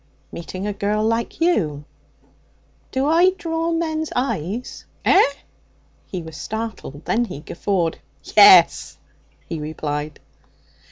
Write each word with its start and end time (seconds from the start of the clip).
'Meeting 0.31 0.65
a 0.65 0.73
girl 0.73 1.03
like 1.05 1.39
you.' 1.39 1.85
'Do 2.91 3.05
I 3.05 3.29
draw 3.37 3.71
men's 3.71 4.11
eyes?' 4.15 4.83
'Eh?' 5.05 5.21
He 6.07 6.23
was 6.23 6.35
startled. 6.37 7.05
Then 7.05 7.25
he 7.25 7.39
guffawed. 7.41 7.99
'Yes,' 8.35 8.97
he 9.47 9.59
replied. 9.59 10.19